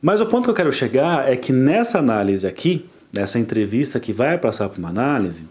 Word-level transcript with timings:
Mas 0.00 0.20
o 0.20 0.26
ponto 0.26 0.44
que 0.44 0.50
eu 0.50 0.54
quero 0.54 0.72
chegar 0.72 1.30
é 1.30 1.36
que 1.36 1.52
nessa 1.52 1.98
análise 1.98 2.46
aqui, 2.46 2.86
nessa 3.12 3.38
entrevista 3.38 4.00
que 4.00 4.12
vai 4.12 4.38
passar 4.38 4.68
para 4.68 4.78
uma 4.78 4.88
análise, 4.88 5.44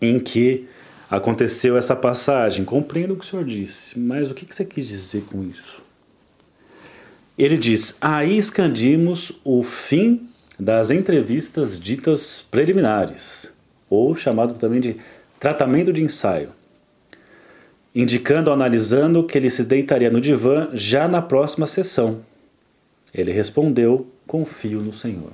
em 0.00 0.18
que 0.18 0.66
aconteceu 1.10 1.76
essa 1.76 1.94
passagem, 1.94 2.64
compreendo 2.64 3.14
o 3.14 3.16
que 3.16 3.24
o 3.24 3.28
senhor 3.28 3.44
disse, 3.44 3.98
mas 3.98 4.30
o 4.30 4.34
que 4.34 4.46
você 4.48 4.64
quis 4.64 4.88
dizer 4.88 5.24
com 5.30 5.44
isso? 5.44 5.82
Ele 7.36 7.58
diz: 7.58 7.96
aí 8.00 8.38
escandimos 8.38 9.32
o 9.44 9.62
fim 9.62 10.28
das 10.58 10.90
entrevistas 10.90 11.80
ditas 11.80 12.44
preliminares, 12.50 13.50
ou 13.88 14.14
chamado 14.14 14.54
também 14.54 14.80
de 14.80 14.96
tratamento 15.38 15.92
de 15.92 16.02
ensaio, 16.02 16.50
indicando 17.94 18.50
analisando 18.50 19.24
que 19.24 19.36
ele 19.36 19.50
se 19.50 19.64
deitaria 19.64 20.10
no 20.10 20.20
divã 20.20 20.68
já 20.72 21.08
na 21.08 21.20
próxima 21.20 21.66
sessão. 21.66 22.20
Ele 23.14 23.32
respondeu: 23.32 24.06
confio 24.26 24.80
no 24.80 24.92
Senhor. 24.92 25.32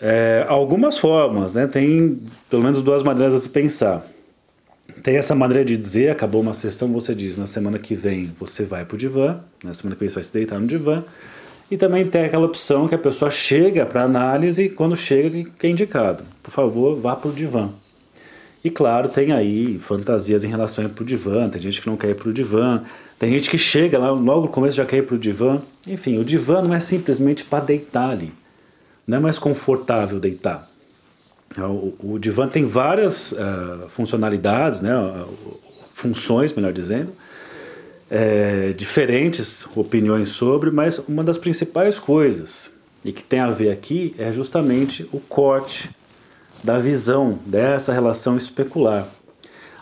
É, 0.00 0.44
algumas 0.48 0.98
formas, 0.98 1.52
né? 1.52 1.66
Tem 1.66 2.20
pelo 2.50 2.62
menos 2.62 2.82
duas 2.82 3.02
maneiras 3.02 3.34
de 3.34 3.40
se 3.40 3.48
pensar. 3.48 4.06
Tem 5.02 5.16
essa 5.16 5.34
maneira 5.34 5.64
de 5.64 5.76
dizer, 5.76 6.10
acabou 6.10 6.40
uma 6.40 6.54
sessão, 6.54 6.92
você 6.92 7.14
diz, 7.14 7.38
na 7.38 7.46
semana 7.46 7.78
que 7.78 7.94
vem 7.94 8.32
você 8.38 8.64
vai 8.64 8.84
para 8.84 8.94
o 8.94 8.98
divã, 8.98 9.40
na 9.62 9.72
semana 9.74 9.96
que 9.96 10.00
vem 10.00 10.08
você 10.08 10.16
vai 10.16 10.24
se 10.24 10.32
deitar 10.32 10.60
no 10.60 10.66
divã. 10.66 11.02
E 11.70 11.76
também 11.76 12.04
tem 12.06 12.24
aquela 12.24 12.44
opção 12.44 12.86
que 12.86 12.94
a 12.94 12.98
pessoa 12.98 13.30
chega 13.30 13.86
para 13.86 14.02
análise 14.02 14.64
e 14.64 14.68
quando 14.68 14.96
chega 14.96 15.48
que 15.58 15.66
é 15.66 15.70
indicado. 15.70 16.24
Por 16.42 16.50
favor, 16.50 17.00
vá 17.00 17.16
para 17.16 17.30
o 17.30 17.32
divã. 17.32 17.70
E 18.62 18.70
claro, 18.70 19.08
tem 19.08 19.32
aí 19.32 19.78
fantasias 19.78 20.44
em 20.44 20.48
relação 20.48 20.84
a 20.84 20.88
ir 20.88 20.90
para 20.90 21.02
o 21.02 21.06
divã, 21.06 21.48
tem 21.48 21.60
gente 21.60 21.80
que 21.80 21.86
não 21.86 21.96
quer 21.96 22.10
ir 22.10 22.14
para 22.14 22.28
o 22.28 22.32
divã, 22.32 22.82
tem 23.18 23.30
gente 23.32 23.48
que 23.48 23.58
chega 23.58 23.98
lá, 23.98 24.10
logo 24.10 24.42
no 24.42 24.48
começo 24.48 24.76
já 24.76 24.84
quer 24.84 24.98
ir 24.98 25.06
para 25.06 25.14
o 25.14 25.18
divã. 25.18 25.62
Enfim, 25.86 26.18
o 26.18 26.24
divã 26.24 26.60
não 26.60 26.74
é 26.74 26.80
simplesmente 26.80 27.44
para 27.44 27.64
deitar 27.64 28.10
ali. 28.10 28.32
Não 29.06 29.18
é 29.18 29.20
mais 29.20 29.38
confortável 29.38 30.18
deitar. 30.18 30.68
É, 31.56 31.62
o, 31.62 31.94
o 32.02 32.18
divã 32.18 32.48
tem 32.48 32.64
várias 32.64 33.32
uh, 33.32 33.88
funcionalidades, 33.90 34.80
né, 34.80 34.92
funções, 35.92 36.52
melhor 36.52 36.72
dizendo, 36.72 37.12
é, 38.10 38.72
diferentes 38.72 39.66
opiniões 39.74 40.30
sobre, 40.30 40.70
mas 40.70 40.98
uma 41.08 41.22
das 41.22 41.38
principais 41.38 41.98
coisas 41.98 42.72
e 43.04 43.12
que 43.12 43.22
tem 43.22 43.40
a 43.40 43.50
ver 43.50 43.70
aqui 43.70 44.14
é 44.18 44.32
justamente 44.32 45.08
o 45.12 45.20
corte 45.20 45.90
da 46.62 46.78
visão 46.78 47.38
dessa 47.44 47.92
relação 47.92 48.36
especular. 48.36 49.06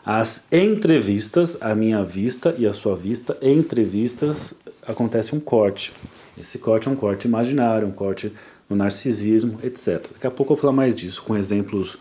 As 0.05 0.47
entrevistas, 0.51 1.57
a 1.61 1.77
minha 1.77 2.03
vista 2.03 2.53
e 2.59 2.67
a 2.67 2.73
sua 2.73 2.97
vista, 2.97 3.37
entrevistas, 3.41 4.53
acontece 4.85 5.33
um 5.33 5.39
corte. 5.39 5.93
Esse 6.37 6.59
corte 6.59 6.89
é 6.89 6.91
um 6.91 6.97
corte 6.97 7.29
imaginário, 7.29 7.87
um 7.87 7.93
corte 7.93 8.33
no 8.69 8.75
narcisismo, 8.75 9.61
etc. 9.63 10.09
Daqui 10.13 10.27
a 10.27 10.31
pouco 10.31 10.53
eu 10.53 10.57
vou 10.57 10.61
falar 10.63 10.73
mais 10.73 10.97
disso 10.97 11.23
com 11.23 11.37
exemplos 11.37 11.97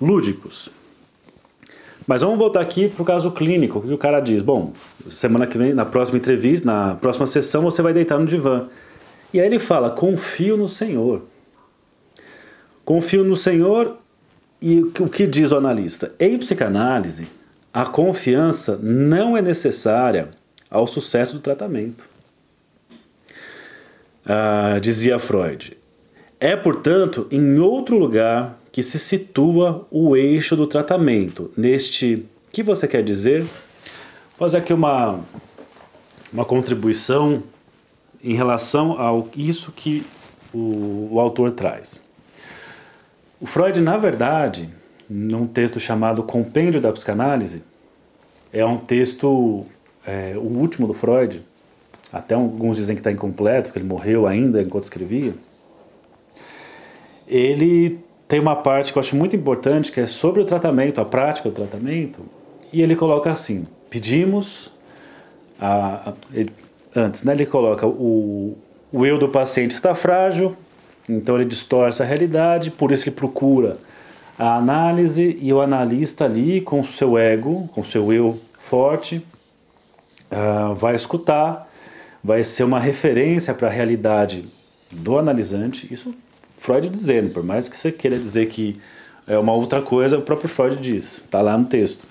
lúdicos. 0.00 0.68
Mas 2.06 2.22
vamos 2.22 2.38
voltar 2.38 2.60
aqui 2.60 2.88
para 2.88 3.02
o 3.02 3.04
caso 3.04 3.32
clínico, 3.32 3.80
o 3.80 3.82
que 3.82 3.92
o 3.92 3.98
cara 3.98 4.20
diz? 4.20 4.42
Bom, 4.42 4.72
semana 5.08 5.46
que 5.46 5.58
vem, 5.58 5.74
na 5.74 5.84
próxima 5.84 6.18
entrevista, 6.18 6.66
na 6.66 6.94
próxima 6.94 7.26
sessão, 7.26 7.62
você 7.62 7.82
vai 7.82 7.92
deitar 7.92 8.18
no 8.18 8.26
divã. 8.26 8.68
E 9.34 9.40
aí 9.40 9.46
ele 9.46 9.58
fala: 9.58 9.90
confio 9.90 10.56
no 10.56 10.68
Senhor. 10.68 11.22
Confio 12.84 13.24
no 13.24 13.34
Senhor, 13.34 13.96
e 14.62 14.80
o 14.80 15.08
que 15.08 15.26
diz 15.26 15.52
o 15.52 15.56
analista? 15.56 16.12
Em 16.18 16.38
psicanálise, 16.38 17.28
a 17.72 17.84
confiança 17.86 18.78
não 18.82 19.36
é 19.36 19.42
necessária 19.42 20.30
ao 20.70 20.86
sucesso 20.86 21.34
do 21.34 21.40
tratamento. 21.40 22.04
Ah, 24.24 24.78
dizia 24.80 25.18
Freud. 25.18 25.76
É, 26.38 26.56
portanto, 26.56 27.26
em 27.30 27.58
outro 27.58 27.98
lugar 27.98 28.58
que 28.72 28.82
se 28.82 28.98
situa 28.98 29.86
o 29.90 30.16
eixo 30.16 30.54
do 30.56 30.66
tratamento. 30.66 31.50
Neste 31.56 32.24
que 32.52 32.62
você 32.62 32.86
quer 32.86 33.02
dizer? 33.02 33.42
Vou 33.42 34.48
fazer 34.48 34.58
aqui 34.58 34.72
uma, 34.72 35.20
uma 36.32 36.44
contribuição 36.44 37.42
em 38.22 38.34
relação 38.34 39.00
ao 39.00 39.28
isso 39.36 39.72
que 39.72 40.04
o, 40.52 41.08
o 41.12 41.20
autor 41.20 41.50
traz. 41.50 42.02
O 43.40 43.46
Freud, 43.46 43.80
na 43.80 43.96
verdade, 43.96 44.68
num 45.10 45.46
texto 45.46 45.80
chamado 45.80 46.22
Compêndio 46.22 46.80
da 46.80 46.92
Psicanálise, 46.92 47.62
é 48.52 48.64
um 48.64 48.78
texto, 48.78 49.66
é, 50.06 50.34
o 50.36 50.46
último 50.46 50.86
do 50.86 50.94
Freud, 50.94 51.44
até 52.12 52.34
alguns 52.34 52.76
dizem 52.76 52.94
que 52.94 53.00
está 53.00 53.10
incompleto, 53.12 53.72
que 53.72 53.78
ele 53.78 53.86
morreu 53.86 54.26
ainda 54.26 54.62
enquanto 54.62 54.84
escrevia 54.84 55.34
ele 57.30 58.00
tem 58.26 58.40
uma 58.40 58.56
parte 58.56 58.92
que 58.92 58.98
eu 58.98 59.00
acho 59.00 59.14
muito 59.14 59.36
importante, 59.36 59.92
que 59.92 60.00
é 60.00 60.06
sobre 60.06 60.42
o 60.42 60.44
tratamento, 60.44 61.00
a 61.00 61.04
prática 61.04 61.48
do 61.48 61.54
tratamento, 61.54 62.20
e 62.72 62.82
ele 62.82 62.96
coloca 62.96 63.30
assim: 63.30 63.66
pedimos, 63.88 64.70
a, 65.58 66.10
a, 66.10 66.12
ele, 66.34 66.52
antes, 66.94 67.22
né, 67.22 67.32
ele 67.32 67.46
coloca 67.46 67.86
o, 67.86 68.58
o 68.92 69.06
eu 69.06 69.16
do 69.16 69.28
paciente 69.28 69.72
está 69.72 69.94
frágil, 69.94 70.56
então 71.08 71.36
ele 71.36 71.44
distorce 71.44 72.02
a 72.02 72.04
realidade, 72.04 72.70
por 72.70 72.90
isso 72.90 73.04
ele 73.04 73.14
procura 73.14 73.78
a 74.40 74.56
análise 74.56 75.36
e 75.38 75.52
o 75.52 75.60
analista 75.60 76.24
ali 76.24 76.62
com 76.62 76.80
o 76.80 76.86
seu 76.86 77.18
ego, 77.18 77.68
com 77.74 77.84
seu 77.84 78.10
eu 78.10 78.40
forte, 78.58 79.22
uh, 80.32 80.74
vai 80.74 80.96
escutar, 80.96 81.68
vai 82.24 82.42
ser 82.42 82.64
uma 82.64 82.80
referência 82.80 83.52
para 83.52 83.68
a 83.68 83.70
realidade 83.70 84.46
do 84.90 85.18
analisante. 85.18 85.92
Isso 85.92 86.14
Freud 86.56 86.88
dizendo, 86.88 87.28
por 87.34 87.42
mais 87.42 87.68
que 87.68 87.76
você 87.76 87.92
queira 87.92 88.18
dizer 88.18 88.48
que 88.48 88.80
é 89.26 89.36
uma 89.36 89.52
outra 89.52 89.82
coisa, 89.82 90.16
o 90.16 90.22
próprio 90.22 90.48
Freud 90.48 90.76
diz, 90.78 91.18
está 91.18 91.42
lá 91.42 91.58
no 91.58 91.66
texto. 91.66 92.06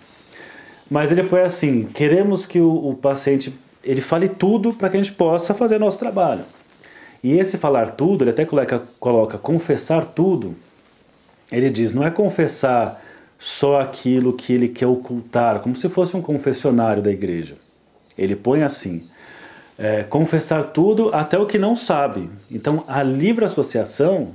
Mas 0.87 1.11
ele 1.11 1.23
põe 1.23 1.41
assim: 1.41 1.85
queremos 1.91 2.45
que 2.45 2.59
o, 2.59 2.89
o 2.89 2.95
paciente 2.95 3.51
ele 3.83 4.01
fale 4.01 4.29
tudo 4.29 4.71
para 4.71 4.87
que 4.87 4.97
a 4.97 5.01
gente 5.01 5.15
possa 5.15 5.55
fazer 5.55 5.79
nosso 5.79 5.97
trabalho. 5.97 6.43
E 7.23 7.33
esse 7.33 7.57
falar 7.57 7.89
tudo, 7.89 8.23
ele 8.23 8.29
até 8.29 8.45
coloca, 8.45 8.83
coloca 8.99 9.37
confessar 9.39 10.05
tudo. 10.05 10.55
Ele 11.51 11.69
diz: 11.69 11.93
não 11.93 12.03
é 12.03 12.11
confessar 12.11 13.03
só 13.37 13.79
aquilo 13.79 14.33
que 14.33 14.53
ele 14.53 14.67
quer 14.67 14.87
ocultar, 14.87 15.59
como 15.59 15.75
se 15.75 15.87
fosse 15.89 16.15
um 16.15 16.21
confessionário 16.21 17.01
da 17.01 17.11
igreja. 17.11 17.55
Ele 18.17 18.35
põe 18.35 18.63
assim: 18.63 19.07
é, 19.77 20.03
confessar 20.03 20.63
tudo 20.71 21.09
até 21.13 21.39
o 21.39 21.45
que 21.45 21.57
não 21.57 21.75
sabe. 21.75 22.29
Então, 22.51 22.83
a 22.87 23.01
livre 23.01 23.45
associação 23.45 24.31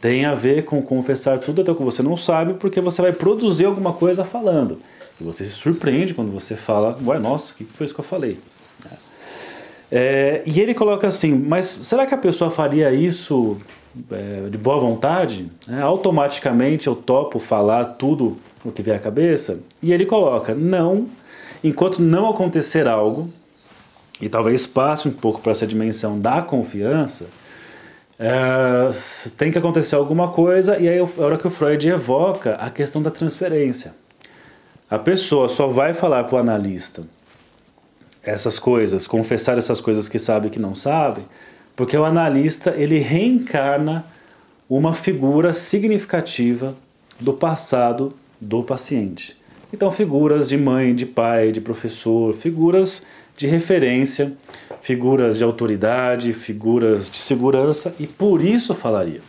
tem 0.00 0.24
a 0.24 0.34
ver 0.34 0.64
com 0.64 0.82
confessar 0.82 1.38
tudo 1.38 1.62
até 1.62 1.70
o 1.72 1.76
que 1.76 1.82
você 1.82 2.02
não 2.02 2.16
sabe, 2.16 2.54
porque 2.54 2.80
você 2.80 3.00
vai 3.00 3.12
produzir 3.12 3.64
alguma 3.64 3.92
coisa 3.92 4.24
falando. 4.24 4.80
E 5.20 5.24
você 5.24 5.44
se 5.44 5.52
surpreende 5.52 6.12
quando 6.12 6.32
você 6.32 6.56
fala, 6.56 6.98
ué, 7.06 7.18
nossa, 7.18 7.52
o 7.52 7.56
que 7.56 7.64
foi 7.64 7.86
isso 7.86 7.94
que 7.94 8.00
eu 8.00 8.04
falei? 8.04 8.38
É, 9.94 10.42
e 10.46 10.58
ele 10.58 10.72
coloca 10.72 11.06
assim, 11.06 11.34
mas 11.34 11.66
será 11.66 12.06
que 12.06 12.14
a 12.14 12.18
pessoa 12.18 12.50
faria 12.50 12.90
isso 12.90 13.60
é, 14.10 14.48
de 14.48 14.56
boa 14.56 14.80
vontade? 14.80 15.52
É, 15.70 15.82
automaticamente 15.82 16.86
eu 16.86 16.96
topo 16.96 17.38
falar 17.38 17.84
tudo 17.84 18.38
o 18.64 18.72
que 18.72 18.82
vier 18.82 18.96
à 18.96 18.98
cabeça? 18.98 19.60
E 19.82 19.92
ele 19.92 20.06
coloca, 20.06 20.54
não, 20.54 21.08
enquanto 21.62 22.00
não 22.00 22.30
acontecer 22.30 22.88
algo 22.88 23.28
e 24.18 24.30
talvez 24.30 24.66
passe 24.66 25.08
um 25.08 25.12
pouco 25.12 25.42
para 25.42 25.52
essa 25.52 25.66
dimensão 25.66 26.18
da 26.18 26.40
confiança, 26.40 27.26
é, 28.18 28.88
tem 29.36 29.52
que 29.52 29.58
acontecer 29.58 29.94
alguma 29.94 30.28
coisa, 30.28 30.78
e 30.78 30.88
aí 30.88 30.98
a 30.98 31.22
hora 31.22 31.36
que 31.36 31.46
o 31.46 31.50
Freud 31.50 31.86
evoca 31.86 32.54
a 32.54 32.70
questão 32.70 33.02
da 33.02 33.10
transferência. 33.10 33.94
A 34.88 34.98
pessoa 34.98 35.50
só 35.50 35.66
vai 35.66 35.92
falar 35.92 36.24
para 36.24 36.36
o 36.36 36.38
analista 36.38 37.02
essas 38.24 38.58
coisas, 38.58 39.06
confessar 39.06 39.58
essas 39.58 39.80
coisas 39.80 40.08
que 40.08 40.18
sabe 40.18 40.50
que 40.50 40.58
não 40.58 40.74
sabe, 40.74 41.22
porque 41.74 41.96
o 41.96 42.04
analista 42.04 42.74
ele 42.76 42.98
reencarna 42.98 44.04
uma 44.68 44.94
figura 44.94 45.52
significativa 45.52 46.74
do 47.18 47.32
passado 47.32 48.14
do 48.40 48.62
paciente. 48.62 49.36
Então, 49.72 49.90
figuras 49.90 50.48
de 50.48 50.58
mãe, 50.58 50.94
de 50.94 51.06
pai, 51.06 51.50
de 51.50 51.60
professor, 51.60 52.34
figuras 52.34 53.02
de 53.36 53.46
referência, 53.46 54.32
figuras 54.80 55.38
de 55.38 55.44
autoridade, 55.44 56.32
figuras 56.32 57.10
de 57.10 57.16
segurança 57.16 57.94
e 57.98 58.06
por 58.06 58.44
isso 58.44 58.74
falaria. 58.74 59.20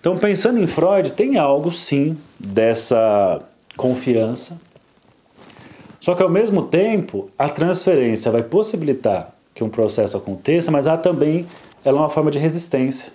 Então, 0.00 0.16
pensando 0.16 0.60
em 0.60 0.66
Freud, 0.66 1.12
tem 1.12 1.36
algo 1.36 1.72
sim 1.72 2.16
dessa 2.38 3.42
confiança. 3.76 4.58
Só 6.00 6.14
que 6.14 6.22
ao 6.22 6.30
mesmo 6.30 6.62
tempo, 6.62 7.30
a 7.38 7.48
transferência 7.48 8.32
vai 8.32 8.42
possibilitar 8.42 9.34
que 9.54 9.62
um 9.62 9.68
processo 9.68 10.16
aconteça, 10.16 10.70
mas 10.70 10.86
há 10.86 10.96
também 10.96 11.46
ela 11.84 11.98
é 11.98 12.00
uma 12.00 12.08
forma 12.08 12.30
de 12.30 12.38
resistência. 12.38 13.12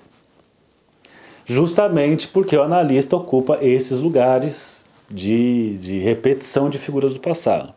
Justamente 1.45 2.27
porque 2.27 2.55
o 2.55 2.63
analista 2.63 3.15
ocupa 3.15 3.57
esses 3.61 3.99
lugares 3.99 4.83
de, 5.09 5.77
de 5.77 5.99
repetição 5.99 6.69
de 6.69 6.77
figuras 6.77 7.13
do 7.13 7.19
passado. 7.19 7.73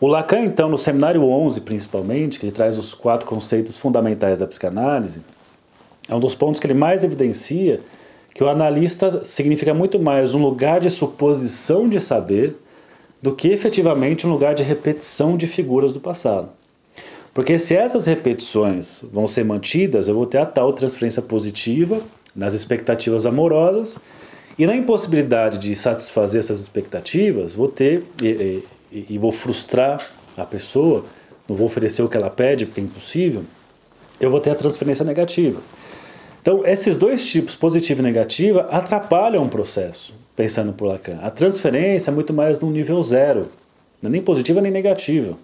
O 0.00 0.06
Lacan, 0.08 0.40
então, 0.40 0.68
no 0.68 0.76
seminário 0.76 1.22
11, 1.22 1.60
principalmente, 1.60 2.40
que 2.40 2.46
ele 2.46 2.52
traz 2.52 2.76
os 2.76 2.92
quatro 2.92 3.26
conceitos 3.26 3.76
fundamentais 3.78 4.40
da 4.40 4.46
psicanálise, 4.48 5.22
é 6.08 6.14
um 6.14 6.18
dos 6.18 6.34
pontos 6.34 6.58
que 6.58 6.66
ele 6.66 6.74
mais 6.74 7.04
evidencia 7.04 7.80
que 8.34 8.42
o 8.42 8.48
analista 8.48 9.24
significa 9.24 9.72
muito 9.72 10.00
mais 10.00 10.34
um 10.34 10.42
lugar 10.42 10.80
de 10.80 10.90
suposição 10.90 11.88
de 11.88 12.00
saber 12.00 12.56
do 13.22 13.34
que 13.34 13.48
efetivamente 13.48 14.26
um 14.26 14.30
lugar 14.30 14.54
de 14.54 14.64
repetição 14.64 15.36
de 15.36 15.46
figuras 15.46 15.92
do 15.92 16.00
passado. 16.00 16.50
Porque 17.32 17.58
se 17.58 17.74
essas 17.74 18.06
repetições 18.06 19.02
vão 19.10 19.26
ser 19.26 19.44
mantidas, 19.44 20.08
eu 20.08 20.14
vou 20.14 20.26
ter 20.26 20.38
a 20.38 20.46
tal 20.46 20.72
transferência 20.72 21.22
positiva 21.22 22.02
nas 22.34 22.52
expectativas 22.52 23.24
amorosas 23.24 23.98
e 24.58 24.66
na 24.66 24.76
impossibilidade 24.76 25.58
de 25.58 25.74
satisfazer 25.74 26.40
essas 26.40 26.60
expectativas, 26.60 27.54
vou 27.54 27.68
ter 27.68 28.04
e, 28.22 28.62
e, 28.92 29.06
e 29.10 29.18
vou 29.18 29.32
frustrar 29.32 30.04
a 30.36 30.44
pessoa, 30.44 31.04
não 31.48 31.56
vou 31.56 31.66
oferecer 31.66 32.02
o 32.02 32.08
que 32.08 32.16
ela 32.16 32.28
pede 32.28 32.66
porque 32.66 32.80
é 32.80 32.84
impossível, 32.84 33.44
eu 34.20 34.30
vou 34.30 34.40
ter 34.40 34.50
a 34.50 34.54
transferência 34.54 35.04
negativa. 35.04 35.60
Então, 36.42 36.66
esses 36.66 36.98
dois 36.98 37.26
tipos, 37.26 37.54
positiva 37.54 38.00
e 38.00 38.02
negativa, 38.02 38.68
atrapalham 38.70 39.44
o 39.44 39.48
processo, 39.48 40.12
pensando 40.42 40.72
por 40.72 40.88
Lacan. 40.88 41.20
A 41.22 41.30
transferência 41.30 42.10
é 42.10 42.12
muito 42.12 42.32
mais 42.32 42.58
no 42.58 42.68
nível 42.68 43.00
zero, 43.00 43.48
é 44.02 44.08
nem 44.08 44.20
positiva 44.20 44.60
nem 44.60 44.72
negativa. 44.72 45.38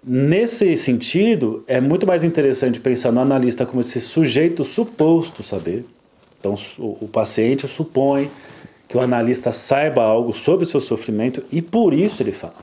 Nesse 0.00 0.76
sentido, 0.76 1.64
é 1.66 1.80
muito 1.80 2.06
mais 2.06 2.22
interessante 2.22 2.78
pensar 2.78 3.10
no 3.10 3.20
analista 3.20 3.66
como 3.66 3.80
esse 3.80 4.00
sujeito 4.00 4.64
suposto 4.64 5.42
saber. 5.42 5.84
Então, 6.38 6.54
o, 6.78 6.98
o 7.00 7.08
paciente 7.08 7.66
supõe 7.66 8.30
que 8.86 8.96
o 8.96 9.00
analista 9.00 9.50
saiba 9.50 10.04
algo 10.04 10.32
sobre 10.32 10.62
o 10.64 10.68
seu 10.68 10.80
sofrimento 10.80 11.42
e 11.50 11.60
por 11.60 11.92
isso 11.92 12.22
ele 12.22 12.30
fala. 12.30 12.54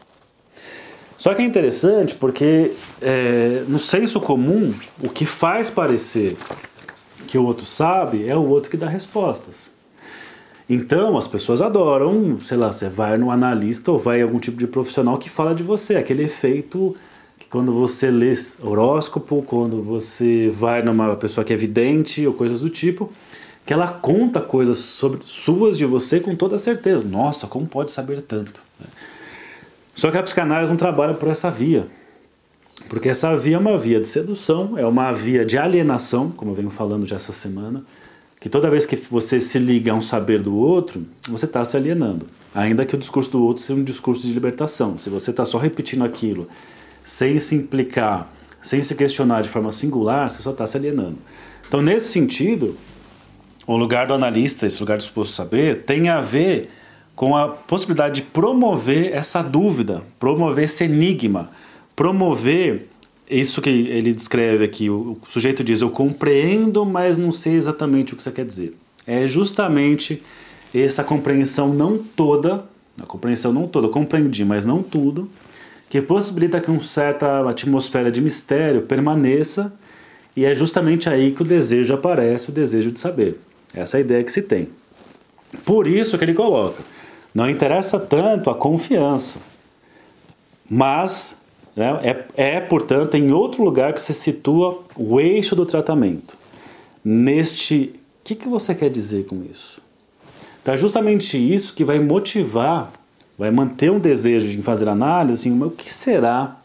Só 1.18 1.34
que 1.34 1.42
é 1.42 1.45
interessante 1.45 2.16
porque 2.16 2.72
é, 3.01 3.66
no 3.68 3.80
senso 3.80 4.22
comum, 4.22 4.74
o 5.04 5.10
que 5.10 5.25
faz 5.25 5.69
parecer 5.69 6.38
que 7.28 7.38
o 7.38 7.44
outro 7.44 7.66
sabe 7.66 8.30
é 8.30 8.36
o 8.38 8.48
outro 8.48 8.72
que 8.72 8.78
dá 8.78 8.88
respostas. 8.88 9.72
Então 10.69 11.18
as 11.18 11.27
pessoas 11.27 11.62
adoram, 11.62 12.39
sei 12.42 12.57
lá, 12.57 12.71
você 12.71 12.88
vai 12.88 13.18
no 13.18 13.30
analista 13.30 13.92
ou 13.92 13.98
vai 13.98 14.19
em 14.19 14.24
algum 14.24 14.39
tipo 14.39 14.57
de 14.57 14.68
profissional 14.68 15.18
que 15.18 15.30
fala 15.30 15.54
de 15.54 15.63
você, 15.63 15.95
aquele 15.95 16.24
efeito 16.24 16.95
que 17.38 17.48
quando 17.48 17.74
você 17.74 18.10
lê 18.10 18.33
horóscopo, 18.62 19.44
quando 19.44 19.81
você 19.81 20.50
vai 20.50 20.81
numa 20.81 21.15
pessoa 21.15 21.44
que 21.44 21.51
é 21.51 21.56
vidente 21.56 22.25
ou 22.25 22.33
coisas 22.33 22.62
do 22.62 22.69
tipo, 22.69 23.12
que 23.65 23.74
ela 23.74 23.88
conta 23.88 24.42
coisas 24.42 24.80
sobre 24.80 25.19
suas 25.25 25.77
de 25.77 25.86
você 25.86 26.19
com 26.19 26.36
toda 26.36 26.57
certeza. 26.57 27.04
Nossa, 27.04 27.48
como 27.48 27.66
pode 27.66 27.92
saber 27.92 28.21
tanto? 28.21 28.62
Só 29.94 30.12
que 30.12 30.18
a 30.18 30.24
psicanálise 30.24 30.71
não 30.71 30.77
trabalha 30.77 31.13
por 31.13 31.30
essa 31.30 31.50
via. 31.51 31.88
Porque 32.89 33.09
essa 33.09 33.36
via 33.36 33.56
é 33.56 33.59
uma 33.59 33.77
via 33.77 34.01
de 34.01 34.07
sedução, 34.07 34.77
é 34.77 34.86
uma 34.86 35.12
via 35.12 35.45
de 35.45 35.57
alienação, 35.57 36.31
como 36.31 36.51
eu 36.51 36.56
venho 36.56 36.69
falando 36.69 37.06
já 37.06 37.16
essa 37.16 37.31
semana, 37.31 37.83
que 38.44 38.50
toda 38.50 38.69
vez 38.69 38.86
que 38.86 38.98
você 38.98 39.40
se 39.40 39.57
liga 39.57 39.94
a 39.94 39.95
um 39.95 40.01
saber 40.01 40.42
do 40.42 40.54
outro, 40.54 41.07
você 41.30 41.45
está 41.45 41.63
se 41.63 41.78
alienando. 41.78 42.28
Ainda 42.54 42.86
que 42.86 42.94
o 42.94 42.98
discurso 42.98 43.31
do 43.31 43.42
outro 43.42 43.63
seja 43.63 43.80
um 43.80 43.86
discurso 43.86 44.28
de 44.28 44.34
libertação. 44.34 44.98
Se 44.98 45.10
você 45.10 45.31
está 45.31 45.45
só 45.45 45.57
repetindo 45.57 46.04
aquilo, 46.04 46.50
sem 47.01 47.40
se 47.40 47.56
implicar, 47.56 48.30
sem 48.62 48.84
se 48.84 48.95
questionar 48.95 49.44
de 49.44 49.48
forma 49.48 49.72
singular, 49.72 50.30
você 50.30 50.44
só 50.44 50.51
está 50.51 50.68
se 50.68 50.75
alienando. 50.75 51.19
Então, 51.66 51.81
nesse 51.81 52.10
sentido, 52.10 52.75
o 53.66 53.78
lugar 53.78 54.07
do 54.07 54.13
analista, 54.13 54.68
esse 54.68 54.81
lugar 54.81 54.98
do 54.98 55.04
suposto 55.04 55.34
saber, 55.34 55.86
tem 55.86 56.10
a 56.10 56.19
ver 56.19 56.69
com 57.16 57.38
a 57.38 57.48
possibilidade 57.48 58.16
de 58.16 58.22
promover 58.24 59.13
essa 59.13 59.42
dúvida, 59.42 60.04
promover 60.19 60.66
esse 60.66 60.84
enigma, 60.84 61.50
promover 61.95 62.90
isso 63.29 63.61
que 63.61 63.69
ele 63.69 64.13
descreve 64.13 64.63
aqui. 64.63 64.89
O, 64.89 65.17
sujeito 65.27 65.63
diz: 65.63 65.81
Eu 65.81 65.89
compreendo, 65.89 66.85
mas 66.85 67.17
não 67.17 67.31
sei 67.31 67.55
exatamente 67.55 68.13
o 68.13 68.17
que 68.17 68.23
você 68.23 68.31
quer 68.31 68.45
dizer. 68.45 68.75
É 69.05 69.27
justamente 69.27 70.21
essa 70.73 71.03
compreensão 71.03 71.73
não 71.73 71.97
toda, 71.97 72.65
a 73.01 73.05
compreensão 73.05 73.53
não 73.53 73.67
toda, 73.67 73.87
compreendi, 73.87 74.43
mas 74.43 74.65
não 74.65 74.81
tudo, 74.81 75.29
que 75.89 76.01
possibilita 76.01 76.59
que 76.59 76.71
uma 76.71 76.79
certa 76.81 77.47
atmosfera 77.47 78.11
de 78.11 78.21
mistério 78.21 78.81
permaneça, 78.83 79.73
e 80.35 80.45
é 80.45 80.55
justamente 80.55 81.07
aí 81.07 81.31
que 81.31 81.43
o 81.43 81.45
desejo 81.45 81.93
aparece, 81.93 82.49
o 82.49 82.53
desejo 82.53 82.91
de 82.91 82.99
saber. 82.99 83.39
Essa 83.73 83.97
é 83.97 83.99
a 83.99 84.01
ideia 84.01 84.23
que 84.23 84.31
se 84.31 84.41
tem. 84.41 84.69
Por 85.63 85.87
isso 85.87 86.17
que 86.17 86.25
ele 86.25 86.33
coloca: 86.33 86.81
não 87.33 87.49
interessa 87.49 87.99
tanto 87.99 88.49
a 88.49 88.55
confiança, 88.55 89.39
mas 90.69 91.37
né? 91.75 91.99
É, 92.35 92.55
é, 92.55 92.59
portanto, 92.59 93.15
em 93.15 93.31
outro 93.31 93.63
lugar 93.63 93.93
que 93.93 94.01
se 94.01 94.13
situa 94.13 94.83
o 94.95 95.19
eixo 95.19 95.55
do 95.55 95.65
tratamento. 95.65 96.37
Neste. 97.03 97.93
O 97.95 98.23
que, 98.23 98.35
que 98.35 98.47
você 98.47 98.73
quer 98.73 98.89
dizer 98.89 99.25
com 99.25 99.43
isso? 99.43 99.81
É 100.65 100.77
justamente 100.77 101.37
isso 101.37 101.73
que 101.73 101.83
vai 101.83 101.99
motivar, 101.99 102.93
vai 103.37 103.51
manter 103.51 103.91
um 103.91 103.99
desejo 103.99 104.47
de 104.47 104.61
fazer 104.61 104.87
análise. 104.87 105.49
Assim, 105.49 105.61
o 105.61 105.69
que 105.69 105.91
será 105.93 106.57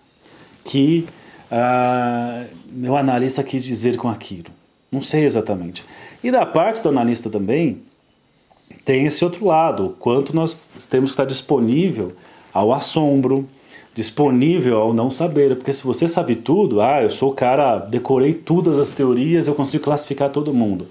que 0.64 1.04
ah, 1.50 2.44
meu 2.70 2.96
analista 2.96 3.42
quis 3.42 3.64
dizer 3.64 3.96
com 3.96 4.08
aquilo? 4.08 4.50
Não 4.90 5.00
sei 5.00 5.24
exatamente. 5.24 5.84
E 6.22 6.30
da 6.30 6.46
parte 6.46 6.82
do 6.82 6.88
analista 6.88 7.28
também, 7.28 7.82
tem 8.84 9.04
esse 9.04 9.24
outro 9.24 9.44
lado, 9.44 9.86
o 9.86 9.90
quanto 9.90 10.34
nós 10.34 10.86
temos 10.88 11.10
que 11.10 11.14
estar 11.14 11.24
disponível 11.24 12.12
ao 12.52 12.72
assombro, 12.72 13.48
disponível 13.98 14.78
ao 14.78 14.94
não 14.94 15.10
saber. 15.10 15.56
Porque 15.56 15.72
se 15.72 15.82
você 15.82 16.06
sabe 16.06 16.36
tudo, 16.36 16.80
ah, 16.80 17.02
eu 17.02 17.10
sou 17.10 17.32
o 17.32 17.34
cara, 17.34 17.78
decorei 17.78 18.32
todas 18.32 18.78
as 18.78 18.90
teorias, 18.90 19.48
eu 19.48 19.56
consigo 19.56 19.82
classificar 19.82 20.30
todo 20.30 20.54
mundo. 20.54 20.86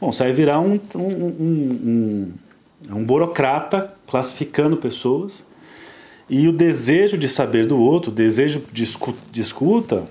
Bom, 0.00 0.12
você 0.12 0.22
vai 0.22 0.32
virar 0.32 0.60
um, 0.60 0.78
um, 0.94 1.00
um, 1.00 2.32
um, 2.88 2.98
um 2.98 3.04
burocrata 3.04 3.92
classificando 4.06 4.76
pessoas 4.76 5.44
e 6.28 6.46
o 6.46 6.52
desejo 6.52 7.18
de 7.18 7.28
saber 7.28 7.66
do 7.66 7.76
outro, 7.76 8.12
o 8.12 8.14
desejo 8.14 8.62
de 8.72 8.84
escuta, 9.34 10.04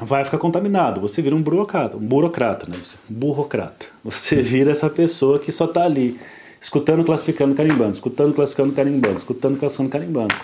vai 0.00 0.24
ficar 0.24 0.38
contaminado. 0.38 1.00
Você 1.00 1.22
vira 1.22 1.36
um 1.36 1.40
burocrata, 1.40 1.96
um 1.96 2.00
burocrata, 2.00 2.66
né? 2.68 2.76
Um 3.08 3.14
burocrata. 3.14 3.86
Você 4.02 4.42
vira 4.42 4.72
essa 4.72 4.90
pessoa 4.90 5.38
que 5.38 5.52
só 5.52 5.66
está 5.66 5.84
ali, 5.84 6.18
escutando, 6.60 7.04
classificando, 7.04 7.54
carimbando, 7.54 7.92
escutando, 7.92 8.34
classificando, 8.34 8.72
carimbando, 8.72 9.16
escutando, 9.16 9.56
classificando, 9.56 9.90
carimbando 9.90 10.34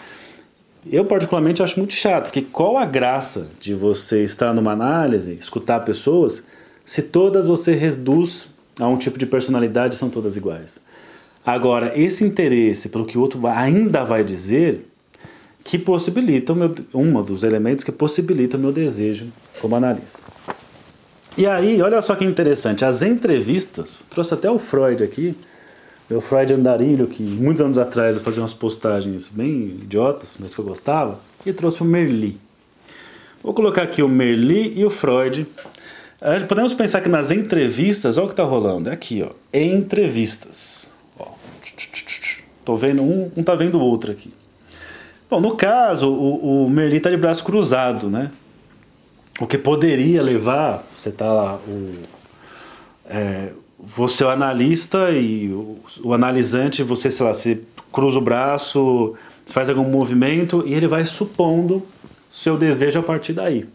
eu 0.90 1.04
particularmente 1.04 1.62
acho 1.62 1.78
muito 1.78 1.94
chato, 1.94 2.24
porque 2.24 2.42
qual 2.42 2.76
a 2.76 2.84
graça 2.84 3.48
de 3.60 3.74
você 3.74 4.24
estar 4.24 4.52
numa 4.52 4.72
análise, 4.72 5.32
escutar 5.34 5.80
pessoas, 5.80 6.42
se 6.84 7.02
todas 7.02 7.46
você 7.46 7.74
reduz 7.74 8.48
a 8.78 8.88
um 8.88 8.96
tipo 8.96 9.18
de 9.18 9.26
personalidade 9.26 9.96
são 9.96 10.08
todas 10.08 10.36
iguais. 10.36 10.80
Agora, 11.44 11.92
esse 11.98 12.24
interesse 12.24 12.88
pelo 12.88 13.04
que 13.04 13.18
o 13.18 13.20
outro 13.20 13.46
ainda 13.46 14.04
vai 14.04 14.24
dizer, 14.24 14.86
que 15.64 15.78
possibilita 15.78 16.54
meu, 16.54 16.74
um 16.94 17.22
dos 17.22 17.42
elementos 17.42 17.84
que 17.84 17.92
possibilita 17.92 18.56
o 18.56 18.60
meu 18.60 18.72
desejo 18.72 19.26
como 19.60 19.76
analista. 19.76 20.22
E 21.36 21.46
aí, 21.46 21.80
olha 21.80 22.02
só 22.02 22.14
que 22.14 22.24
interessante, 22.24 22.84
as 22.84 23.02
entrevistas, 23.02 24.00
trouxe 24.10 24.34
até 24.34 24.50
o 24.50 24.58
Freud 24.58 25.02
aqui, 25.02 25.36
o 26.16 26.20
Freud 26.20 26.52
Andarilho, 26.54 27.06
que 27.06 27.22
muitos 27.22 27.60
anos 27.60 27.78
atrás 27.78 28.16
eu 28.16 28.22
fazia 28.22 28.42
umas 28.42 28.54
postagens 28.54 29.28
bem 29.28 29.78
idiotas, 29.82 30.36
mas 30.38 30.54
que 30.54 30.60
eu 30.60 30.64
gostava, 30.64 31.20
e 31.44 31.52
trouxe 31.52 31.82
o 31.82 31.84
Merli. 31.84 32.38
Vou 33.42 33.52
colocar 33.52 33.82
aqui 33.82 34.02
o 34.02 34.08
Merli 34.08 34.78
e 34.78 34.84
o 34.84 34.90
Freud. 34.90 35.46
Podemos 36.48 36.72
pensar 36.72 37.00
que 37.00 37.08
nas 37.08 37.30
entrevistas, 37.30 38.16
olha 38.16 38.24
o 38.24 38.28
que 38.28 38.32
está 38.32 38.44
rolando, 38.44 38.88
é 38.88 38.92
aqui, 38.92 39.22
ó, 39.22 39.30
entrevistas. 39.52 40.88
Ó, 41.18 41.26
tô 42.64 42.76
vendo 42.76 43.02
um, 43.02 43.30
um 43.36 43.42
tá 43.42 43.54
vendo 43.54 43.78
o 43.78 43.80
outro 43.80 44.12
aqui. 44.12 44.32
Bom, 45.28 45.40
no 45.40 45.56
caso, 45.56 46.08
o, 46.10 46.66
o 46.66 46.70
Merli 46.70 46.98
está 46.98 47.10
de 47.10 47.16
braço 47.16 47.42
cruzado, 47.42 48.08
né? 48.08 48.30
O 49.40 49.46
que 49.46 49.58
poderia 49.58 50.22
levar, 50.22 50.86
você 50.94 51.10
tá 51.10 51.32
lá, 51.32 51.56
o, 51.66 51.94
é, 53.06 53.52
você 53.82 54.22
é 54.22 54.26
o 54.26 54.30
analista 54.30 55.10
e 55.10 55.48
o, 55.48 55.78
o 56.04 56.14
analisante, 56.14 56.84
você, 56.84 57.10
sei 57.10 57.26
lá, 57.26 57.34
se 57.34 57.60
cruza 57.90 58.18
o 58.18 58.22
braço, 58.22 59.14
faz 59.46 59.68
algum 59.68 59.84
movimento 59.84 60.62
e 60.64 60.72
ele 60.72 60.86
vai 60.86 61.04
supondo 61.04 61.82
seu 62.30 62.56
desejo 62.56 63.00
a 63.00 63.02
partir 63.02 63.32
daí. 63.32 63.66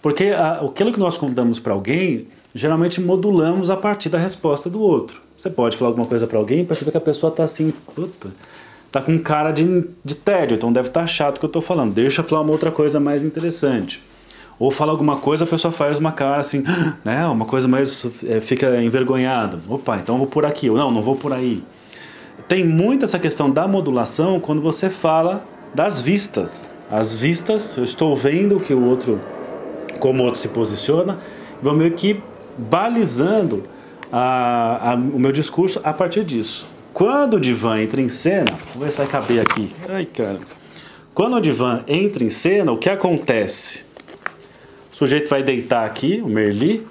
Porque 0.00 0.26
a, 0.26 0.60
aquilo 0.60 0.92
que 0.92 1.00
nós 1.00 1.18
contamos 1.18 1.58
para 1.58 1.72
alguém, 1.72 2.28
geralmente 2.54 3.00
modulamos 3.00 3.70
a 3.70 3.76
partir 3.76 4.08
da 4.08 4.18
resposta 4.18 4.70
do 4.70 4.80
outro. 4.80 5.20
Você 5.36 5.50
pode 5.50 5.76
falar 5.76 5.90
alguma 5.90 6.06
coisa 6.06 6.26
para 6.26 6.38
alguém 6.38 6.60
e 6.60 6.64
perceber 6.64 6.92
que 6.92 6.96
a 6.96 7.00
pessoa 7.00 7.30
está 7.30 7.42
assim, 7.42 7.72
puta, 7.94 8.30
tá 8.90 9.02
com 9.02 9.18
cara 9.18 9.50
de, 9.50 9.84
de 10.04 10.14
tédio, 10.14 10.54
então 10.54 10.72
deve 10.72 10.88
estar 10.88 11.00
tá 11.00 11.06
chato 11.06 11.36
o 11.36 11.40
que 11.40 11.46
eu 11.46 11.48
estou 11.48 11.62
falando. 11.62 11.92
Deixa 11.92 12.22
eu 12.22 12.24
falar 12.24 12.42
uma 12.42 12.52
outra 12.52 12.70
coisa 12.70 13.00
mais 13.00 13.24
interessante 13.24 14.00
ou 14.58 14.70
fala 14.70 14.90
alguma 14.90 15.16
coisa, 15.16 15.44
a 15.44 15.46
pessoa 15.46 15.70
faz 15.70 15.98
uma 15.98 16.10
cara 16.10 16.40
assim, 16.40 16.64
né? 17.04 17.26
Uma 17.26 17.44
coisa 17.44 17.68
mais. 17.68 18.06
É, 18.26 18.40
fica 18.40 18.82
envergonhada. 18.82 19.60
Opa, 19.68 19.96
então 19.96 20.16
eu 20.16 20.18
vou 20.18 20.26
por 20.26 20.44
aqui. 20.44 20.68
Ou 20.68 20.76
não, 20.76 20.90
não 20.90 21.02
vou 21.02 21.14
por 21.14 21.32
aí. 21.32 21.62
Tem 22.48 22.64
muito 22.64 23.04
essa 23.04 23.18
questão 23.18 23.50
da 23.50 23.68
modulação 23.68 24.40
quando 24.40 24.60
você 24.60 24.90
fala 24.90 25.44
das 25.74 26.00
vistas. 26.00 26.68
As 26.90 27.16
vistas, 27.16 27.76
eu 27.76 27.84
estou 27.84 28.16
vendo 28.16 28.58
que 28.58 28.72
o 28.72 28.82
outro, 28.84 29.20
como 30.00 30.22
o 30.22 30.26
outro 30.26 30.40
se 30.40 30.48
posiciona, 30.48 31.18
vou 31.62 31.74
meio 31.74 31.92
que 31.92 32.20
balizando 32.56 33.64
a, 34.10 34.92
a, 34.92 34.94
o 34.94 35.18
meu 35.18 35.30
discurso 35.30 35.80
a 35.84 35.92
partir 35.92 36.24
disso. 36.24 36.66
Quando 36.94 37.34
o 37.34 37.40
divã 37.40 37.80
entra 37.80 38.00
em 38.00 38.08
cena, 38.08 38.58
vamos 38.72 38.86
ver 38.86 38.90
se 38.90 38.98
vai 38.98 39.06
caber 39.06 39.40
aqui. 39.40 39.70
Ai, 39.88 40.06
cara. 40.06 40.38
Quando 41.14 41.36
o 41.36 41.40
divã 41.40 41.84
entra 41.86 42.24
em 42.24 42.30
cena, 42.30 42.72
o 42.72 42.78
que 42.78 42.88
acontece? 42.88 43.87
Sujeito 44.98 45.30
vai 45.30 45.44
deitar 45.44 45.86
aqui, 45.86 46.20
o 46.20 46.26
Merli. 46.26 46.84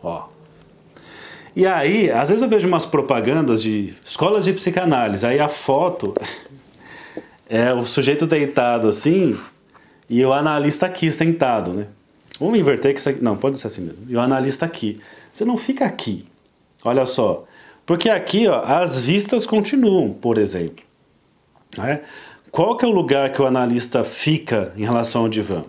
Ó. 0.00 0.28
E 1.56 1.66
aí, 1.66 2.08
às 2.08 2.28
vezes 2.28 2.40
eu 2.40 2.48
vejo 2.48 2.68
umas 2.68 2.86
propagandas 2.86 3.60
de 3.60 3.96
escolas 4.04 4.44
de 4.44 4.52
psicanálise. 4.52 5.26
Aí 5.26 5.40
a 5.40 5.48
foto 5.48 6.14
é 7.50 7.74
o 7.74 7.84
sujeito 7.84 8.28
deitado 8.28 8.86
assim 8.86 9.36
e 10.08 10.24
o 10.24 10.32
analista 10.32 10.86
aqui 10.86 11.10
sentado, 11.10 11.72
né? 11.72 11.88
Vamos 12.38 12.56
inverter 12.56 12.94
que 12.94 13.00
isso 13.00 13.08
aqui. 13.08 13.24
Não, 13.24 13.36
pode 13.36 13.58
ser 13.58 13.66
assim 13.66 13.80
mesmo. 13.80 14.06
E 14.08 14.14
o 14.14 14.20
analista 14.20 14.64
aqui. 14.64 15.00
Você 15.32 15.44
não 15.44 15.56
fica 15.56 15.84
aqui. 15.84 16.26
Olha 16.84 17.04
só. 17.04 17.44
Porque 17.84 18.08
aqui, 18.08 18.46
ó, 18.46 18.62
as 18.62 19.04
vistas 19.04 19.44
continuam, 19.44 20.12
por 20.12 20.38
exemplo. 20.38 20.84
Né? 21.76 22.02
Qual 22.52 22.76
que 22.76 22.84
é 22.84 22.88
o 22.88 22.92
lugar 22.92 23.32
que 23.32 23.42
o 23.42 23.46
analista 23.46 24.04
fica 24.04 24.72
em 24.76 24.84
relação 24.84 25.22
ao 25.22 25.28
divã? 25.28 25.64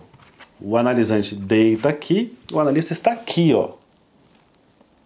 O 0.60 0.76
analisante 0.76 1.34
deita 1.34 1.88
aqui, 1.88 2.36
o 2.52 2.60
analista 2.60 2.92
está 2.92 3.12
aqui, 3.12 3.54
ó, 3.54 3.70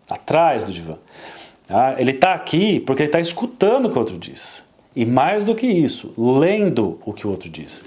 atrás 0.09 0.65
do 0.65 0.73
divã. 0.73 0.97
Ah, 1.69 1.95
ele 1.99 2.11
está 2.11 2.35
aqui 2.35 2.81
porque 2.81 3.03
ele 3.03 3.09
está 3.09 3.21
escutando 3.21 3.87
o 3.87 3.91
que 3.91 3.97
o 3.97 4.01
outro 4.01 4.19
diz. 4.19 4.63
E 4.95 5.05
mais 5.05 5.45
do 5.45 5.55
que 5.55 5.67
isso, 5.67 6.13
lendo 6.17 7.01
o 7.05 7.13
que 7.13 7.27
o 7.27 7.31
outro 7.31 7.49
diz. 7.49 7.85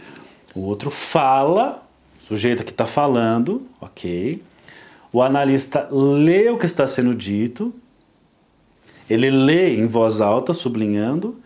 O 0.55 0.61
outro 0.61 0.89
fala, 0.89 1.83
o 2.23 2.27
sujeito 2.27 2.63
que 2.63 2.71
está 2.71 2.85
falando, 2.85 3.67
ok. 3.79 4.41
O 5.13 5.21
analista 5.21 5.87
lê 5.91 6.49
o 6.49 6.57
que 6.57 6.65
está 6.65 6.87
sendo 6.87 7.15
dito, 7.15 7.73
ele 9.09 9.29
lê 9.29 9.77
em 9.77 9.87
voz 9.87 10.19
alta, 10.19 10.53
sublinhando, 10.53 11.39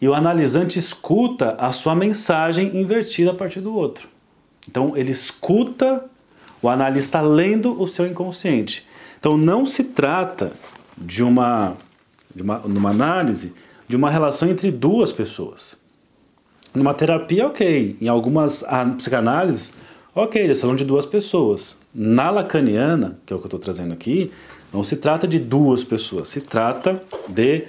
e 0.00 0.08
o 0.08 0.14
analisante 0.14 0.78
escuta 0.78 1.56
a 1.58 1.72
sua 1.72 1.94
mensagem 1.94 2.76
invertida 2.76 3.32
a 3.32 3.34
partir 3.34 3.60
do 3.60 3.74
outro. 3.74 4.08
Então 4.68 4.96
ele 4.96 5.12
escuta 5.12 6.04
o 6.62 6.68
analista 6.68 7.20
lendo 7.20 7.80
o 7.80 7.86
seu 7.86 8.06
inconsciente. 8.06 8.86
Então 9.18 9.36
não 9.36 9.66
se 9.66 9.84
trata 9.84 10.52
de 10.96 11.22
uma, 11.22 11.76
de 12.34 12.42
uma, 12.42 12.58
numa 12.60 12.90
análise 12.90 13.52
de 13.88 13.96
uma 13.96 14.10
relação 14.10 14.48
entre 14.48 14.70
duas 14.70 15.12
pessoas. 15.12 15.76
Numa 16.74 16.92
terapia, 16.92 17.46
ok. 17.46 17.96
Em 18.00 18.08
algumas 18.08 18.62
psicanálises, 18.98 19.72
ok, 20.14 20.42
eles 20.42 20.60
falam 20.60 20.76
de 20.76 20.84
duas 20.84 21.06
pessoas. 21.06 21.78
Na 21.94 22.30
lacaniana, 22.30 23.18
que 23.24 23.32
é 23.32 23.36
o 23.36 23.38
que 23.38 23.46
eu 23.46 23.48
estou 23.48 23.60
trazendo 23.60 23.94
aqui, 23.94 24.30
não 24.72 24.84
se 24.84 24.96
trata 24.96 25.26
de 25.26 25.38
duas 25.38 25.82
pessoas, 25.82 26.28
se 26.28 26.42
trata 26.42 27.02
de 27.26 27.64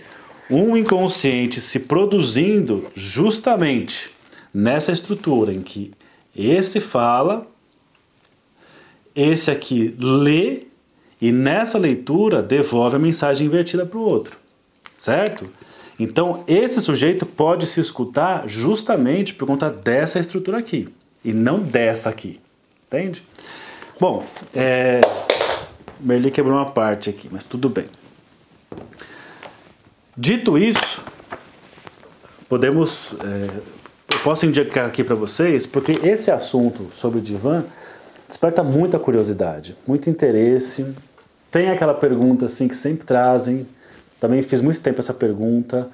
um 0.49 0.75
inconsciente 0.75 1.61
se 1.61 1.79
produzindo 1.79 2.87
justamente 2.93 4.09
nessa 4.53 4.91
estrutura 4.91 5.53
em 5.53 5.61
que 5.61 5.93
esse 6.39 6.79
fala, 6.79 7.47
esse 9.15 9.51
aqui 9.51 9.95
lê 9.99 10.63
e 11.21 11.31
nessa 11.31 11.77
leitura 11.77 12.41
devolve 12.41 12.95
a 12.95 12.99
mensagem 12.99 13.47
invertida 13.47 13.85
para 13.85 13.99
o 13.99 14.03
outro, 14.03 14.37
certo? 14.95 15.49
Então 15.99 16.43
esse 16.47 16.79
sujeito 16.81 17.25
pode 17.25 17.67
se 17.67 17.81
escutar 17.81 18.47
justamente 18.47 19.33
por 19.33 19.45
conta 19.45 19.69
dessa 19.69 20.17
estrutura 20.17 20.59
aqui 20.59 20.87
e 21.25 21.33
não 21.33 21.59
dessa 21.59 22.09
aqui, 22.09 22.39
entende? 22.87 23.21
Bom, 23.99 24.25
é... 24.55 25.01
Merli 25.99 26.31
quebrou 26.31 26.55
uma 26.55 26.65
parte 26.65 27.09
aqui, 27.09 27.27
mas 27.29 27.43
tudo 27.43 27.67
bem. 27.67 27.87
Dito 30.15 30.57
isso, 30.57 31.03
podemos, 32.47 33.13
é, 33.21 33.78
eu 34.11 34.19
posso 34.23 34.45
indicar 34.45 34.87
aqui 34.87 35.03
para 35.03 35.15
vocês, 35.15 35.65
porque 35.65 35.93
esse 36.03 36.31
assunto 36.31 36.89
sobre 36.95 37.19
o 37.19 37.21
divã 37.21 37.63
desperta 38.27 38.63
muita 38.63 38.99
curiosidade, 38.99 39.75
muito 39.87 40.09
interesse, 40.09 40.85
tem 41.51 41.69
aquela 41.69 41.93
pergunta 41.93 42.45
assim 42.45 42.67
que 42.67 42.75
sempre 42.75 43.05
trazem. 43.05 43.67
Também 44.19 44.41
fiz 44.41 44.61
muito 44.61 44.79
tempo 44.81 44.99
essa 44.99 45.13
pergunta. 45.13 45.87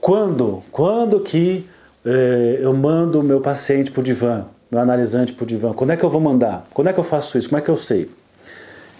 Quando? 0.00 0.62
Quando 0.72 1.20
que 1.20 1.66
é, 2.04 2.58
eu 2.62 2.72
mando 2.72 3.20
o 3.20 3.22
meu 3.22 3.40
paciente 3.40 3.90
para 3.90 4.00
o 4.00 4.02
divã, 4.02 4.46
meu 4.70 4.80
analisante 4.80 5.32
para 5.32 5.44
o 5.44 5.46
divã? 5.46 5.72
Quando 5.72 5.90
é 5.90 5.96
que 5.96 6.04
eu 6.04 6.10
vou 6.10 6.20
mandar? 6.20 6.66
Quando 6.72 6.88
é 6.88 6.92
que 6.92 6.98
eu 6.98 7.04
faço 7.04 7.36
isso? 7.36 7.48
Como 7.50 7.58
é 7.58 7.62
que 7.62 7.68
eu 7.68 7.76
sei? 7.76 8.10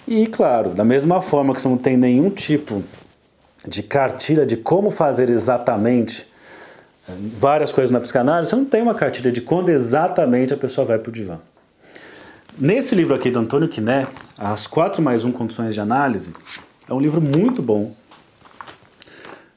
E 0.06 0.26
claro, 0.26 0.70
da 0.70 0.84
mesma 0.84 1.22
forma 1.22 1.54
que 1.54 1.62
você 1.62 1.68
não 1.68 1.78
tem 1.78 1.96
nenhum 1.96 2.28
tipo 2.30 2.82
de 3.66 3.82
cartilha 3.82 4.44
de 4.44 4.56
como 4.56 4.90
fazer 4.90 5.30
exatamente 5.30 6.27
várias 7.38 7.72
coisas 7.72 7.90
na 7.90 8.00
psicanálise, 8.00 8.50
você 8.50 8.56
não 8.56 8.64
tem 8.64 8.82
uma 8.82 8.94
cartilha 8.94 9.32
de 9.32 9.40
quando 9.40 9.68
exatamente 9.70 10.52
a 10.52 10.56
pessoa 10.56 10.86
vai 10.86 10.98
para 10.98 11.10
o 11.10 11.12
divã. 11.12 11.38
Nesse 12.58 12.94
livro 12.94 13.14
aqui 13.14 13.30
do 13.30 13.38
Antônio 13.38 13.68
Quiné, 13.68 14.06
As 14.36 14.66
Quatro 14.66 15.00
Mais 15.00 15.24
Um 15.24 15.32
Condições 15.32 15.74
de 15.74 15.80
Análise, 15.80 16.32
é 16.88 16.92
um 16.92 17.00
livro 17.00 17.20
muito 17.20 17.62
bom 17.62 17.94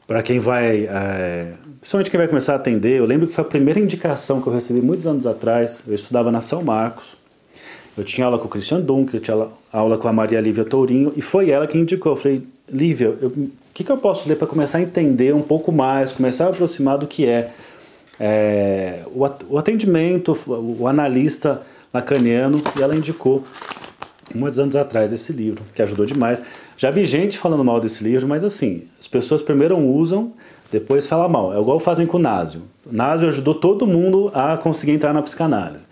para 0.05 0.21
quem 0.21 0.39
vai, 0.39 0.87
é, 0.89 1.53
principalmente 1.79 2.11
quem 2.11 2.17
vai 2.17 2.27
começar 2.27 2.53
a 2.53 2.55
atender. 2.57 2.99
Eu 2.99 3.05
lembro 3.05 3.27
que 3.27 3.33
foi 3.33 3.43
a 3.43 3.47
primeira 3.47 3.79
indicação 3.79 4.41
que 4.41 4.47
eu 4.47 4.53
recebi 4.53 4.81
muitos 4.81 5.07
anos 5.07 5.25
atrás. 5.25 5.83
Eu 5.87 5.95
estudava 5.95 6.31
na 6.31 6.41
São 6.41 6.61
Marcos, 6.61 7.15
eu 7.97 8.03
tinha 8.03 8.25
aula 8.25 8.37
com 8.37 8.45
o 8.45 8.49
Christian 8.49 8.81
Dunker, 8.81 9.15
eu 9.15 9.19
tinha 9.21 9.47
aula 9.71 9.97
com 9.97 10.07
a 10.07 10.13
Maria 10.13 10.39
Lívia 10.39 10.65
Tourinho, 10.65 11.13
e 11.15 11.21
foi 11.21 11.49
ela 11.49 11.65
que 11.65 11.77
indicou. 11.77 12.11
Eu 12.11 12.15
falei, 12.17 12.47
Lívia, 12.69 13.17
o 13.71 13.73
que, 13.73 13.85
que 13.85 13.91
eu 13.91 13.97
posso 13.97 14.27
ler 14.27 14.35
para 14.35 14.45
começar 14.45 14.79
a 14.79 14.81
entender 14.81 15.33
um 15.33 15.41
pouco 15.41 15.71
mais, 15.71 16.11
começar 16.11 16.47
a 16.47 16.49
aproximar 16.49 16.97
do 16.97 17.07
que 17.07 17.25
é, 17.25 17.51
é 18.19 18.99
o, 19.49 19.57
atendimento, 19.57 20.37
o 20.45 20.85
analista 20.87 21.61
lacaniano, 21.93 22.61
e 22.77 22.81
ela 22.81 22.93
indicou 22.93 23.45
muitos 24.35 24.59
anos 24.59 24.75
atrás 24.75 25.13
esse 25.13 25.31
livro, 25.31 25.63
que 25.73 25.81
ajudou 25.81 26.05
demais. 26.05 26.43
Já 26.77 26.91
vi 26.91 27.05
gente 27.05 27.37
falando 27.37 27.63
mal 27.63 27.79
desse 27.79 28.03
livro, 28.03 28.27
mas 28.27 28.43
assim, 28.43 28.83
as 28.99 29.07
pessoas 29.07 29.41
primeiro 29.41 29.77
usam, 29.77 30.33
depois 30.69 31.07
falam 31.07 31.29
mal. 31.29 31.53
É 31.53 31.59
igual 31.59 31.79
fazem 31.79 32.05
com 32.05 32.17
o 32.17 32.19
Násio. 32.19 32.63
O 32.85 32.93
Násio 32.93 33.29
ajudou 33.29 33.55
todo 33.55 33.87
mundo 33.87 34.29
a 34.33 34.57
conseguir 34.57 34.91
entrar 34.91 35.13
na 35.13 35.21
psicanálise. 35.21 35.85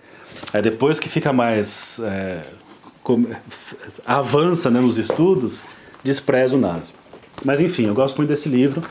Depois 0.62 1.00
que 1.00 1.08
fica 1.08 1.32
mais. 1.32 2.02
É, 2.04 2.42
avança 4.06 4.70
né, 4.70 4.82
nos 4.82 4.98
estudos, 4.98 5.64
despreza 6.04 6.56
o 6.56 6.60
Násio. 6.60 6.99
Mas 7.43 7.62
enfim, 7.62 7.88
eu 7.88 7.93
gosto 7.93 8.17
muito 8.17 8.29
desse 8.29 8.50
livro. 8.50 8.84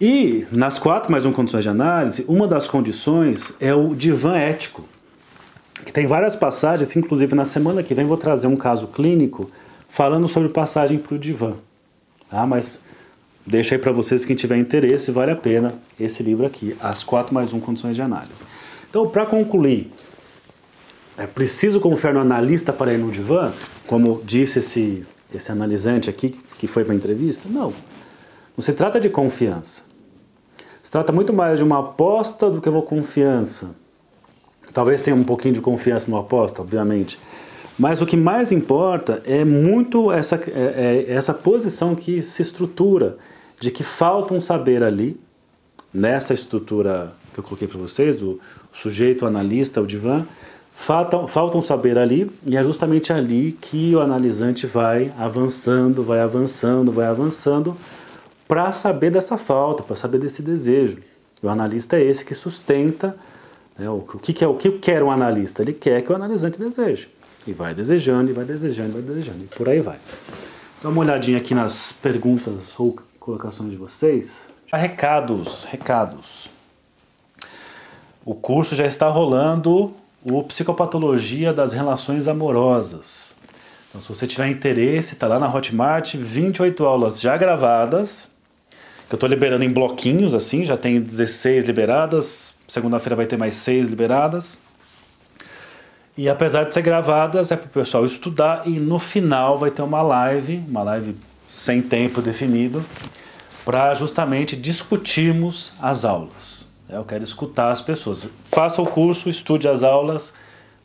E 0.00 0.46
nas 0.50 0.78
quatro 0.78 1.12
mais 1.12 1.24
um 1.24 1.32
condições 1.32 1.62
de 1.62 1.68
análise, 1.68 2.24
uma 2.26 2.48
das 2.48 2.66
condições 2.66 3.54
é 3.60 3.74
o 3.74 3.94
divã 3.94 4.36
ético 4.36 4.84
que 5.84 5.92
tem 5.92 6.06
várias 6.06 6.36
passagens, 6.36 6.94
inclusive 6.96 7.34
na 7.34 7.44
semana 7.44 7.82
que 7.82 7.94
vem 7.94 8.06
vou 8.06 8.16
trazer 8.16 8.46
um 8.46 8.56
caso 8.56 8.86
clínico 8.86 9.50
falando 9.88 10.28
sobre 10.28 10.48
passagem 10.48 10.98
para 10.98 11.14
o 11.14 11.18
divã. 11.18 11.54
Tá? 12.28 12.46
Mas 12.46 12.80
deixa 13.46 13.74
aí 13.74 13.80
para 13.80 13.92
vocês 13.92 14.24
quem 14.24 14.36
tiver 14.36 14.56
interesse, 14.56 15.10
vale 15.10 15.32
a 15.32 15.36
pena 15.36 15.74
esse 15.98 16.22
livro 16.22 16.46
aqui, 16.46 16.76
As 16.80 17.02
4 17.04 17.34
mais 17.34 17.52
1 17.52 17.60
Condições 17.60 17.96
de 17.96 18.02
Análise. 18.02 18.44
Então, 18.88 19.08
para 19.08 19.26
concluir, 19.26 19.90
é 21.16 21.26
preciso 21.26 21.80
confiar 21.80 22.14
no 22.14 22.20
analista 22.20 22.72
para 22.72 22.92
ir 22.92 22.98
no 22.98 23.10
divã, 23.10 23.52
como 23.86 24.20
disse 24.24 24.60
esse, 24.60 25.06
esse 25.34 25.50
analisante 25.50 26.08
aqui 26.08 26.30
que 26.58 26.66
foi 26.66 26.84
para 26.84 26.92
a 26.92 26.96
entrevista? 26.96 27.48
Não. 27.48 27.72
Não 28.56 28.62
se 28.62 28.72
trata 28.72 29.00
de 29.00 29.08
confiança. 29.08 29.82
Se 30.82 30.90
trata 30.90 31.12
muito 31.12 31.32
mais 31.32 31.58
de 31.58 31.64
uma 31.64 31.80
aposta 31.80 32.50
do 32.50 32.60
que 32.60 32.68
uma 32.68 32.82
confiança. 32.82 33.70
Talvez 34.72 35.02
tenha 35.02 35.16
um 35.16 35.24
pouquinho 35.24 35.54
de 35.54 35.60
confiança 35.60 36.10
no 36.10 36.16
aposta, 36.16 36.60
obviamente. 36.60 37.18
Mas 37.78 38.02
o 38.02 38.06
que 38.06 38.16
mais 38.16 38.52
importa 38.52 39.22
é 39.24 39.44
muito 39.44 40.12
essa, 40.12 40.36
é, 40.36 41.06
é 41.08 41.12
essa 41.12 41.32
posição 41.32 41.94
que 41.94 42.20
se 42.22 42.42
estrutura, 42.42 43.16
de 43.60 43.70
que 43.70 43.82
falta 43.82 44.34
um 44.34 44.40
saber 44.40 44.82
ali, 44.82 45.18
nessa 45.92 46.32
estrutura 46.34 47.12
que 47.32 47.40
eu 47.40 47.44
coloquei 47.44 47.68
para 47.68 47.78
vocês, 47.78 48.16
do 48.16 48.40
sujeito, 48.72 49.26
analista, 49.26 49.80
o 49.80 49.86
divã, 49.86 50.26
falta, 50.74 51.26
falta 51.28 51.58
um 51.58 51.62
saber 51.62 51.98
ali, 51.98 52.30
e 52.44 52.56
é 52.56 52.62
justamente 52.62 53.12
ali 53.12 53.52
que 53.52 53.94
o 53.94 54.00
analisante 54.00 54.66
vai 54.66 55.12
avançando, 55.18 56.02
vai 56.02 56.20
avançando, 56.20 56.92
vai 56.92 57.06
avançando, 57.06 57.76
para 58.46 58.70
saber 58.72 59.10
dessa 59.10 59.38
falta, 59.38 59.82
para 59.82 59.96
saber 59.96 60.18
desse 60.18 60.42
desejo. 60.42 60.98
O 61.42 61.48
analista 61.48 61.96
é 61.96 62.02
esse 62.02 62.24
que 62.24 62.34
sustenta 62.34 63.16
né? 63.78 63.88
O, 63.88 64.00
que, 64.00 64.32
que, 64.32 64.44
é, 64.44 64.46
o 64.46 64.54
que 64.54 64.70
quer 64.72 65.02
um 65.02 65.10
analista? 65.10 65.62
Ele 65.62 65.72
quer 65.72 66.02
que 66.02 66.12
o 66.12 66.14
analisante 66.14 66.58
deseje. 66.58 67.08
E 67.46 67.52
vai 67.52 67.74
desejando, 67.74 68.30
e 68.30 68.32
vai 68.34 68.44
desejando, 68.44 68.90
e 68.90 68.92
vai 68.92 69.02
desejando, 69.02 69.44
e 69.44 69.46
por 69.46 69.68
aí 69.68 69.80
vai. 69.80 69.98
Dá 70.82 70.88
uma 70.88 71.00
olhadinha 71.00 71.38
aqui 71.38 71.54
nas 71.54 71.92
perguntas 71.92 72.78
ou 72.78 72.98
colocações 73.18 73.70
de 73.70 73.76
vocês. 73.76 74.46
Recados, 74.72 75.64
recados. 75.64 76.50
O 78.24 78.34
curso 78.34 78.74
já 78.76 78.86
está 78.86 79.08
rolando 79.08 79.92
o 80.24 80.42
Psicopatologia 80.42 81.52
das 81.52 81.72
Relações 81.72 82.28
Amorosas. 82.28 83.34
Então, 83.88 84.00
se 84.00 84.08
você 84.08 84.26
tiver 84.26 84.48
interesse, 84.48 85.14
está 85.14 85.26
lá 85.26 85.38
na 85.38 85.52
Hotmart, 85.52 86.14
28 86.14 86.84
aulas 86.84 87.20
já 87.20 87.36
gravadas, 87.36 88.30
que 89.08 89.14
eu 89.14 89.16
estou 89.16 89.28
liberando 89.28 89.64
em 89.64 89.70
bloquinhos, 89.70 90.32
assim, 90.32 90.64
já 90.64 90.76
tem 90.76 91.00
16 91.00 91.66
liberadas, 91.66 92.56
segunda-feira 92.68 93.16
vai 93.16 93.26
ter 93.26 93.36
mais 93.36 93.54
6 93.56 93.88
liberadas. 93.88 94.56
E 96.16 96.28
apesar 96.28 96.64
de 96.64 96.74
ser 96.74 96.82
gravadas, 96.82 97.50
é 97.50 97.56
para 97.56 97.66
o 97.66 97.70
pessoal 97.70 98.06
estudar 98.06 98.66
e 98.66 98.78
no 98.78 98.98
final 98.98 99.58
vai 99.58 99.70
ter 99.70 99.82
uma 99.82 100.02
live, 100.02 100.62
uma 100.68 100.82
live 100.82 101.16
sem 101.48 101.82
tempo 101.82 102.22
definido, 102.22 102.84
para 103.64 103.92
justamente 103.94 104.56
discutirmos 104.56 105.72
as 105.80 106.04
aulas. 106.04 106.61
Eu 106.92 107.04
quero 107.04 107.24
escutar 107.24 107.70
as 107.70 107.80
pessoas. 107.80 108.28
Faça 108.50 108.82
o 108.82 108.86
curso, 108.86 109.28
estude 109.28 109.66
as 109.66 109.82
aulas, 109.82 110.34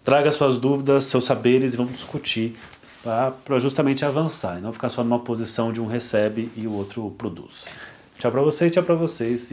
traga 0.04 0.32
suas 0.32 0.58
dúvidas, 0.58 1.04
seus 1.06 1.26
saberes 1.26 1.74
e 1.74 1.78
vamos 1.78 1.94
discutir 1.94 2.58
para 3.04 3.60
justamente 3.60 4.04
avançar 4.04 4.58
e 4.58 4.62
não 4.62 4.72
ficar 4.72 4.90
só 4.90 5.04
numa 5.04 5.20
posição 5.20 5.72
de 5.72 5.80
um 5.80 5.86
recebe 5.86 6.52
e 6.56 6.66
o 6.66 6.74
outro 6.74 7.14
produz. 7.18 7.66
Tchau 8.18 8.32
para 8.32 8.42
vocês, 8.42 8.72
tchau 8.72 8.84
para 8.84 8.96
vocês. 8.96 9.46